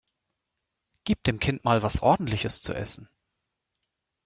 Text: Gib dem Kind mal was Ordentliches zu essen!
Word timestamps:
Gib 1.03 1.23
dem 1.25 1.39
Kind 1.39 1.63
mal 1.63 1.83
was 1.83 2.01
Ordentliches 2.01 2.63
zu 2.63 2.73
essen! 2.73 3.07